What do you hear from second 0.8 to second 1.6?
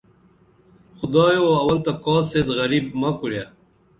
خدایو